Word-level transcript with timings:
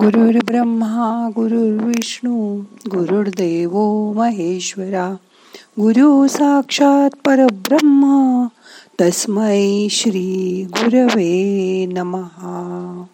गुरुर् 0.00 0.44
ब्रह्मा 0.44 1.28
गुरुर्विष्णू 1.36 2.60
गुरुर्देव 2.90 3.72
महेश्वरा 4.12 5.14
गुरु 5.80 6.28
साक्षात 6.28 7.10
परब्रह्म 7.24 8.46
तस्मै 9.00 9.88
श्री 9.90 10.64
गुरवे 10.70 11.86
नमहा 11.86 13.04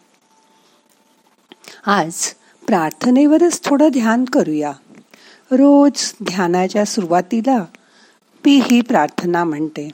आज 1.86 2.12
प्रार्थनेवरच 2.66 3.60
थोडं 3.64 3.88
ध्यान 3.88 4.24
करूया. 4.24 4.72
रोज 5.50 6.12
ध्यानाच्या 6.22 6.84
सुरुवातीला 6.84 7.64
पी 8.44 8.60
ही 8.64 8.80
प्रार्थना 8.80 9.44
म्हणते. 9.44 9.90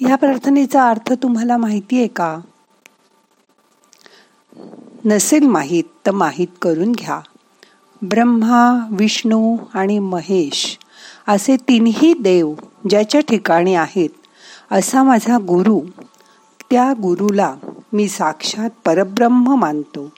या 0.00 0.16
प्रार्थनेचा 0.16 0.90
अर्थ 0.90 1.12
तुम्हाला 1.12 1.56
माहिती 1.56 1.96
आहे 1.96 2.06
का? 2.06 2.40
नसेल 5.04 5.46
माहीत 5.46 5.84
तर 6.06 6.10
माहीत 6.10 6.46
करून 6.62 6.92
घ्या. 6.92 7.20
ब्रह्मा 8.02 8.86
विष्णू 8.90 9.56
आणि 9.74 9.98
महेश 9.98 10.78
असे 11.28 11.56
तिन्ही 11.56 12.14
देव 12.20 12.54
ज्याच्या 12.90 13.20
ठिकाणी 13.20 13.74
आहेत 13.74 14.08
असा 14.70 15.02
माझा 15.02 15.38
गुरु 15.38 15.80
त्या 16.70 16.92
गुरुला 16.92 17.54
मी 17.92 18.08
साक्षात 18.08 18.70
परब्रह्म 18.84 19.54
मानतो 19.54 20.12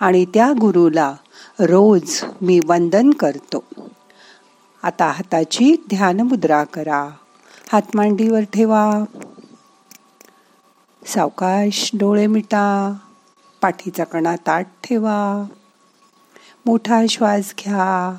आणि 0.00 0.24
त्या 0.24 0.52
गुरुला 0.60 1.14
रोज 1.60 2.24
मी 2.42 2.60
वंदन 2.66 3.10
करतो. 3.10 3.64
आता 4.82 5.04
हाताची 5.04 5.74
ध्यानमुद्रा 5.88 6.64
करा. 6.64 7.08
हात 7.72 7.82
मांडीवर 7.94 8.40
ठेवा. 8.40 9.04
सावकाश 11.06 11.90
डोळे 11.94 12.26
मिटा. 12.26 12.94
पाठीचा 13.62 14.04
कणा 14.04 14.36
ताट 14.36 14.66
ठेवा. 14.84 15.44
मोठा 16.66 17.02
श्वास 17.10 17.54
घ्या. 17.64 18.16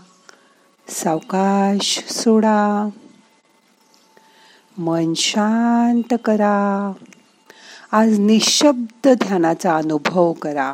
सावकाश 0.88 2.04
सोडा. 2.10 2.90
मन 4.78 5.14
शांत 5.14 6.14
करा. 6.26 6.92
आज 7.92 8.20
निशब्द 8.20 9.08
ध्यानाचा 9.08 9.76
अनुभव 9.76 10.34
करा. 10.34 10.74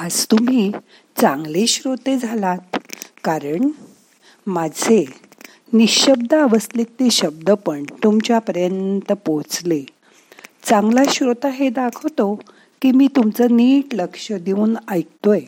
आज 0.00 0.26
तुम्ही 0.26 0.72
चांगले 1.16 1.66
श्रोते 1.66 2.18
झालात. 2.18 2.76
कारण 3.24 3.68
माझे 4.46 5.04
निशब्द 5.72 6.34
अवस्थेत 6.34 6.84
ते 6.84 7.10
शब्द 7.10 7.50
पण 7.50 7.82
तुमच्यापर्यंत 7.82 9.12
पोचले 9.12 9.82
चांगला 10.62 11.00
श्रोता 11.08 11.48
हे 11.48 11.68
दाखवतो 11.68 12.34
की 12.82 12.90
मी 12.90 13.08
तुमचं 13.16 13.56
नीट 13.56 13.94
लक्ष 13.94 14.32
देऊन 14.32 14.76
ऐकतोय. 14.90 15.40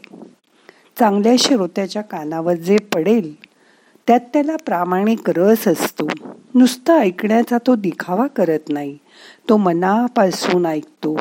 चांगल्या 0.98 1.34
श्रोत्याच्या 1.38 2.02
कानावर 2.02 2.55
जे 2.55 2.76
पडेल 2.94 3.34
त्यात 4.06 4.20
त्याला 4.20 4.56
प्रामाणिक 4.56 5.31
रस 5.31 5.69
असतो. 5.69 6.08
नुसतं 6.55 6.98
ऐकण्याचा 6.98 7.58
तो 7.66 7.76
दिखावा 7.76 8.26
करत 8.26 8.69
नाही. 8.69 8.98
तो 9.48 9.56
मनापासून 9.56 10.66
ऐकतो. 10.66 11.16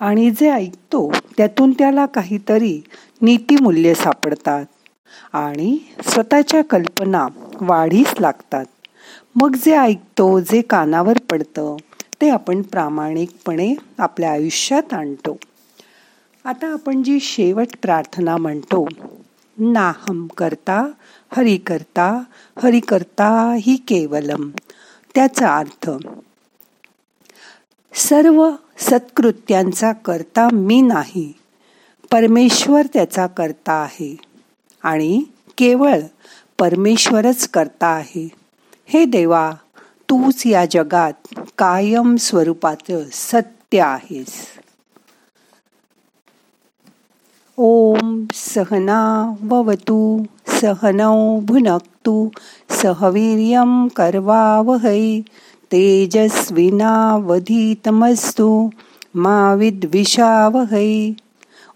आणि 0.00 0.30
जे 0.30 0.50
ऐकतो 0.50 1.12
त्यातून 1.36 1.72
त्याला 1.72 2.06
काहीतरी 2.06 2.82
नीतिमूल्य 3.22 3.94
सापडतात. 3.94 4.66
आणि 5.32 5.78
स्वतःच्या 6.06 6.64
कल्पना 6.64 7.28
वाढीस 7.60 8.14
लागतात. 8.20 8.64
मग 9.42 9.56
जे 9.64 9.76
ऐकतो 9.76 10.40
जे 10.40 10.62
कानावर 10.62 11.18
पडतं 11.30 11.76
ते 12.20 12.30
आपण 12.30 12.62
प्रामाणिकपणे 12.62 13.74
आपल्या 13.98 14.32
आयुष्यात 14.32 14.94
आणतो. 14.94 15.36
आता 16.44 16.72
आपण 16.72 17.02
जी 17.02 17.20
शेवट 17.20 17.66
प्रार्थना 17.82 18.36
म्हणतो 18.36 18.88
नाहम 19.58 20.26
करता 20.26 20.90
हरि 21.36 21.56
करता 21.56 22.22
हरि 22.58 22.80
करता 22.80 23.56
ही 23.60 23.76
केवलम. 23.76 24.50
त्याचा 25.14 25.56
अर्थ 25.56 25.90
सर्व 27.94 28.50
सत्कृत्यांचा 28.78 29.92
करता 29.92 30.48
मी 30.52 30.80
नाही. 30.80 31.32
परमेश्वर 32.12 32.86
त्याचा 32.92 33.26
करता 33.26 33.72
आहे. 33.72 34.16
आणि 34.82 35.22
केवळ 35.58 36.00
परमेश्वरच 36.58 37.48
करता 37.48 37.86
आहे. 37.86 38.28
हे 38.86 39.04
देवा 39.04 39.52
तूच 40.10 40.46
या 40.46 40.64
जगात 40.70 41.12
कायम 41.58 42.16
स्वरूपाचं 42.16 43.02
सत्य 43.12 43.80
आहेस. 43.80 44.30
ओम 47.56 48.24
सहना 48.34 49.32
ववतू 49.42 50.22
सहनौ 50.46 51.40
भुनक्तु 51.40 52.28
सहवीर्यं 52.70 53.88
करवावहै 53.88 55.20
तेजस्विनावधीतमस्तु 55.74 58.68
मा 59.14 59.54
विद्विषावहै। 59.54 61.12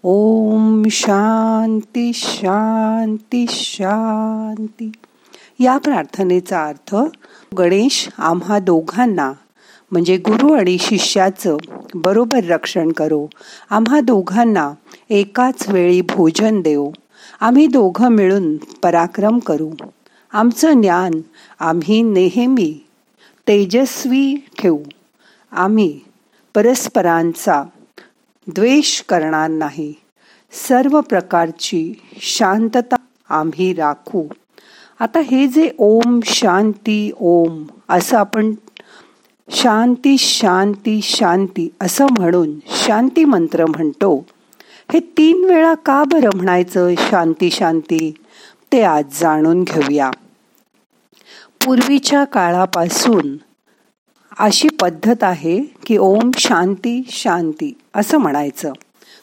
ओम 0.03 0.83
शांती 0.91 2.13
शांती 2.13 3.45
शांती 3.49 4.91
या 5.59 5.77
प्रार्थनेचा 5.77 6.65
अर्थ 6.65 6.95
गणेश 7.57 8.09
आम्हा 8.17 8.59
दोघांना 8.59 9.33
म्हणजे 9.91 10.17
गुरु 10.17 10.53
आणि 10.53 10.77
शिष्याचं 10.79 11.57
बरोबर 11.93 12.43
रक्षण 12.43 12.91
करो. 12.91 13.27
आम्हा 13.69 13.99
दोघांना 13.99 14.73
एकाच 15.09 15.69
वेळी 15.69 16.01
भोजन 16.01 16.61
देऊ 16.61 16.91
आम्ही 17.41 17.67
दोघं 17.67 18.09
मिळून 18.09 18.57
पराक्रम 18.57 19.39
करू. 19.39 19.69
आमचं 20.33 20.81
ज्ञान 20.81 21.11
आम्ही 21.59 22.01
नेहमी 22.01 22.85
तेजस्वी 23.49 24.35
ठेवू. 24.59 24.79
आम्ही 25.51 25.99
परस्परांचा 26.55 27.63
द्वेष 28.47 29.01
करणार 29.01 29.49
नाही. 29.49 29.93
सर्व 30.51 31.01
प्रकारची 31.01 31.93
शांतता 32.21 32.95
आम्ही 33.29 33.73
राखू. 33.73 34.23
आता 34.99 35.19
हे 35.19 35.47
जे 35.47 35.69
ओम 35.77 36.19
शांती 36.25 37.11
ओम 37.19 37.63
असं 37.89 38.17
आपण 38.17 38.53
शांती 39.49 40.17
शांती 40.17 40.99
शांती 41.03 41.73
असं 41.81 42.05
म्हणून 42.17 42.51
शांती 42.67 43.25
मंत्र 43.25 43.65
म्हणतो 43.65 44.25
हे 44.93 44.99
तीन 44.99 45.45
वेळा 45.45 45.73
का 45.73 46.03
बरं 46.03 46.29
म्हणायचं 46.35 46.89
शांती 46.97 47.51
शांती? 47.51 48.13
ते 48.71 48.81
आज 48.81 49.05
जाणून 49.21 49.63
घेऊया. 49.63 50.11
पूर्वीच्या 51.69 52.23
काळापासून 52.23 53.37
अशी 54.39 54.67
पद्धत 54.81 55.23
आहे 55.23 55.61
की 55.61 55.97
ओम 55.97 56.31
शांती 56.37 57.07
शांती 57.09 57.73
असं 57.95 58.17
म्हणायचं. 58.17 58.73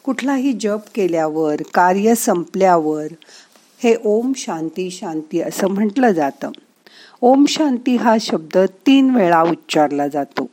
कुठलाही 0.04 0.52
जप 0.52 0.80
केल्यावर 0.94 1.56
कार्य 1.74 2.14
संपल्यावर 2.14 3.06
हे 3.82 3.96
ओम 4.04 4.32
शांती 4.36 4.90
शांती 4.90 5.40
असं 5.40 5.68
म्हटलं 5.68 6.10
जातं. 6.10 6.50
ओम 7.20 7.44
शांती 7.48 7.96
हा 7.96 8.16
शब्द 8.20 8.58
तीन 8.86 9.14
वेळा 9.14 9.42
उच्चारला 9.42 10.08
जातो. 10.08 10.46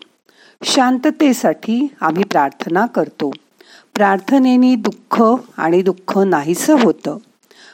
शांततेसाठी 0.63 1.87
आम्ही 2.01 2.23
प्रार्थना 2.23 2.85
करतो. 2.85 3.31
प्रार्थनेने 3.93 4.75
दुःख 4.75 5.23
आणि 5.57 5.81
दुःख 5.81 6.17
नाहीसं 6.17 6.79
होतं. 6.79 7.17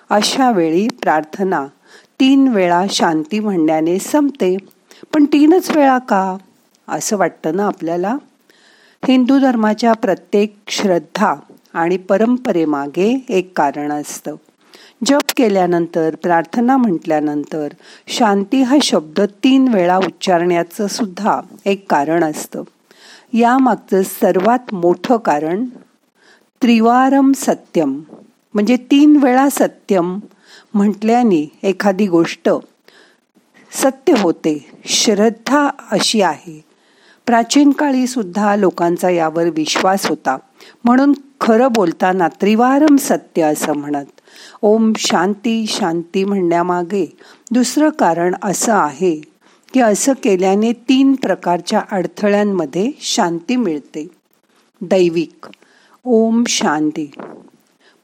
अशा 0.09 0.51
वेळी 0.51 0.87
प्रार्थना 0.87 1.65
तीन 2.19 2.47
वेळा 2.47 2.85
शांती 2.89 3.39
म्हणण्याने 3.39 3.99
संपते. 3.99 4.57
पण 5.13 5.25
तीनच 5.25 5.75
वेळा 5.75 5.97
का? 5.97 6.37
असं 6.87 7.17
वाटतं 7.17 7.55
ना 7.55 7.65
आपल्याला? 7.67 8.17
हिंदू 9.07 9.39
धर्माच्या 9.39 9.93
प्रत्येक 9.93 10.55
श्रद्धा 10.67 11.35
आणि 11.73 11.97
परंपरेमागे 11.97 13.25
एक 13.29 13.57
कारण 13.57 13.91
असतं. 13.91 14.35
जप 15.05 15.33
केल्यानंतर 15.37 16.15
प्रार्थना 16.15 16.77
म्हटल्यानंतर 16.77 17.67
शांती 18.07 18.61
हा 18.61 18.77
शब्द 18.83 19.21
तीन 19.21 19.67
वेळा 19.67 19.97
उच्चारण्याचं 19.97 20.87
सुद्धा 20.87 21.41
एक 21.65 21.85
कारण 21.89 22.23
असतं. 22.23 22.63
यामागचं 23.33 24.01
सर्वात 24.03 24.73
मोठं 24.73 25.17
कारण 25.17 25.65
त्रिवारम 26.61 27.31
सत्यम 27.35 28.01
म्हणजे 28.53 28.75
तीन 28.75 29.19
वेळा 29.23 29.47
सत्यम 29.51 30.19
म्हटल्याने 30.73 31.51
एखादी 31.63 32.07
गोष्ट 32.07 32.49
सत्य 33.71 34.13
होते 34.17 34.71
श्रद्धा 34.85 35.69
अशी 35.91 36.21
आहे. 36.21 36.63
प्राचीन 37.25 37.71
काळी 37.71 38.07
सुद्धा 38.07 38.55
लोकांचा 38.55 39.09
यावर 39.09 39.43
विश्वास 39.43 40.05
होता. 40.05 40.37
म्हणून 40.83 41.13
खरं 41.41 41.67
बोलताना 41.71 42.27
त्रिवारम 42.27 42.95
सत्य 42.95 43.41
असं 43.41 43.73
म्हणत 43.73 44.05
ओम 44.61 44.93
शांती 44.97 45.65
शांती 45.67 46.23
म्हणण्यामागे 46.23 47.17
दुसरं 47.51 47.89
कारण 47.89 48.35
असं 48.43 48.73
आहे 48.73 49.21
की 49.73 49.79
असं 49.79 50.13
केल्याने 50.13 50.73
तीन 50.73 51.15
प्रकारच्या 51.15 51.81
अडथळ्यांमध्ये 51.91 52.91
शांती 53.01 53.55
मिळते. 53.55 54.07
दैविक 54.81 55.47
ओम 56.03 56.43
शांती. 56.47 57.11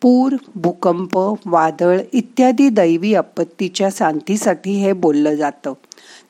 पूर 0.05 0.35
भूकंप 0.55 1.17
वादळ 1.45 1.99
इत्यादी 2.13 2.69
दैवी 2.69 3.15
आपत्तीच्या 3.15 3.89
शांतीसाठी 3.91 4.71
हे 4.71 4.93
बोललं 4.93 5.35
जातं. 5.35 5.73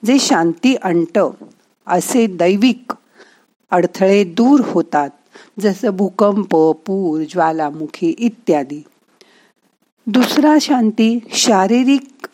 जे 0.06 0.20
शांती 0.20 0.76
अंट 0.76 1.20
असे 1.88 2.28
दैविक 2.28 2.94
अडथळे 3.72 4.24
दूर 4.24 4.62
होतात 4.66 5.10
जसं 5.60 5.90
भूकंप 5.90 6.56
पूर 6.56 7.24
ज्वालामुखी 7.30 8.16
इत्यादी. 8.20 8.84
दुसरा 10.08 10.58
शांती 10.62 11.20
शारीरिक 11.32 12.28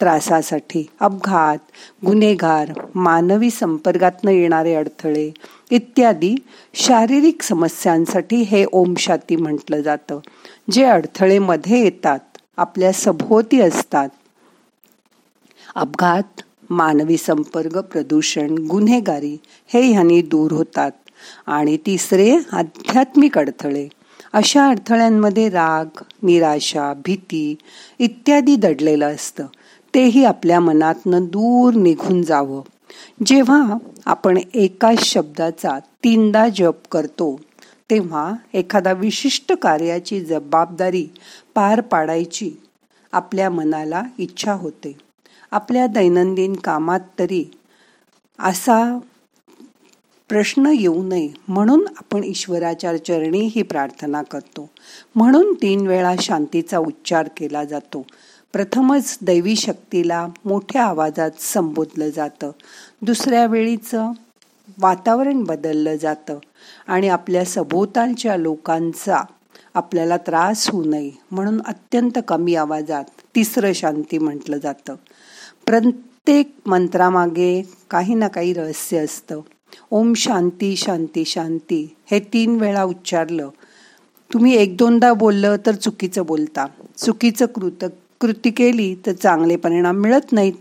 त्रासासाठी 0.00 0.86
अपघात 1.00 1.58
गुन्हेगार 2.06 2.72
मानवी 2.94 3.50
संपर्कातनं 3.50 4.30
येणारे 4.30 4.74
अडथळे 4.74 5.30
इत्यादी 5.70 6.34
शारीरिक 6.74 7.42
समस्यांसाठी 7.42 8.36
हे 8.36 8.64
ओमशाती 8.72 9.36
म्हटलं 9.36 9.80
जातं. 9.80 10.18
जे 10.70 10.84
अडथळे 10.84 11.38
मध्ये 11.38 11.84
येतात 11.84 12.18
आपल्या 12.56 12.92
सभोवती 12.92 13.60
असतात. 13.60 14.08
अपघात 15.74 16.40
मानवी 16.70 17.16
संपर्क 17.16 17.78
प्रदूषण 17.78 18.54
गुन्हेगारी 18.70 19.36
हे 19.66 19.80
ह्यांनी 19.80 20.22
दूर 20.22 20.52
होतात. 20.52 20.90
आणि 21.46 21.76
तिसरे 21.76 22.38
आध्यात्मिक 22.52 23.38
अडथळे. 23.38 23.88
अशा 24.32 24.68
अडथळ्यांमध्ये 24.68 25.48
राग 25.48 25.84
निराशा 26.22 26.92
भीती 26.94 27.54
इत्यादी 27.98 28.56
दडलेलं 28.56 29.14
असतं. 29.14 29.46
तेही 29.96 30.24
आपल्या 30.24 30.60
मनातनं 30.60 31.24
दूर 31.24 31.74
निघून 31.74 32.22
जावं. 32.22 32.62
जेव्हा 33.26 33.76
आपण 34.06 34.38
एका 34.54 34.90
शब्दाचा 34.98 35.78
तीनदा 35.78 36.48
जप 36.48 36.74
करतो 36.92 37.40
तेव्हा 37.90 38.32
एखादा 38.54 38.92
विशिष्ट 38.92 39.52
कार्याची 39.52 40.20
जबाबदारी 40.20 41.08
पार 41.54 41.80
पाडायची 41.80 42.50
आपल्या 43.12 43.50
मनाला 43.50 44.02
इच्छा 44.18 44.52
होते. 44.52 44.96
आपल्या 45.50 45.86
दैनंदिन 45.86 46.56
कामात 46.56 47.00
तरी 47.18 47.50
असा 48.38 48.98
प्रश्न 50.28 50.72
येऊ 50.78 51.02
नये. 51.02 51.28
म्हणून 51.48 51.86
आपण 51.98 52.24
ईश्वराच्या 52.24 53.04
चरणी 53.04 53.50
ही 53.54 53.62
प्रार्थना 53.62 54.22
करतो. 54.22 54.70
म्हणून 55.14 55.54
तीन 55.54 55.86
वेळा 55.86 56.14
शांतीचा 56.20 56.78
उच्चार 56.78 57.28
केला 57.36 57.64
जातो. 57.64 58.06
प्रथमच 58.52 59.18
दैवी 59.22 59.56
शक्तीला 59.56 60.26
मोठ्या 60.44 60.84
आवाजात 60.84 61.30
संबोधलं 61.38 62.10
जातं. 62.10 62.50
दुसऱ्या 63.02 63.46
वेळीचं 63.46 64.10
वातावरण 64.78 65.44
बदललं 65.44 65.96
जातं 65.96 66.38
आणि 66.86 67.08
आपल्या 67.08 67.44
सभोवतालच्या 67.44 68.36
लोकांचा 68.36 69.22
आपल्याला 69.74 70.16
त्रास 70.16 70.70
होऊ 70.70 70.84
नये 70.84 71.10
म्हणून 71.30 71.60
अत्यंत 71.66 72.18
कमी 72.28 72.54
आवाजात 72.54 73.04
तिसरं 73.34 73.72
शांती 73.72 74.18
म्हटलं 74.18 74.58
जातं. 74.58 74.94
प्रत्येक 75.66 76.54
मंत्रामागे 76.66 77.62
काही 77.90 78.14
ना 78.14 78.28
काही 78.28 78.52
रहस्य 78.52 78.98
असतं. 78.98 79.40
ओम 79.90 80.12
शांती 80.14 80.76
शांती 80.76 81.24
शांती 81.24 81.96
हे 82.10 82.20
तीन 82.20 82.60
वेळा 82.60 82.82
उच्चारलं. 82.82 83.48
तुम्ही 84.32 84.56
एक 84.56 84.76
दोनदा 84.76 85.12
बोललं 85.12 85.56
तर 85.66 85.74
चुकीचं 85.74 86.26
बोलता. 86.26 86.66
चुकीचं 86.96 87.46
कृत 87.46 87.84
कृती 88.20 88.50
केली 88.50 88.94
तर 89.06 89.12
चांगले 89.12 89.56
परिणाम 89.56 89.96
मिळत 89.96 90.32
नाहीत. 90.32 90.52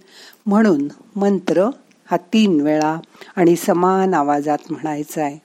म्हणून 0.46 0.88
मंत्र 1.16 1.70
हा 2.12 2.18
तीन 2.18 2.62
वेळा 2.62 3.00
आणि 3.36 3.56
समान 3.56 4.14
आवाजात 4.14 4.58
म्हणायचा 4.70 5.24
आहे. 5.24 5.40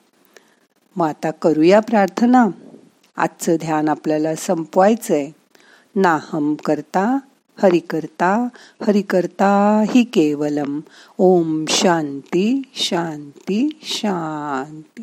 मग 0.97 1.09
आता 1.09 1.31
करूया 1.31 1.81
प्रार्थना. 1.81 2.47
आजचं 3.17 3.57
ध्यान 3.57 3.89
आपल्याला 3.89 4.35
संपवायचं 4.35 5.15
आहे 5.15 5.33
नाहम 5.97 6.55
करता 6.55 7.19
हरि 7.63 7.79
करता 7.79 8.49
हरि 8.87 9.03
करता 9.03 9.85
हि 9.91 10.05
केवलम. 10.05 10.81
ओम 11.19 11.65
शांती 11.69 12.63
शांती 12.75 13.79
शांती. 13.83 15.03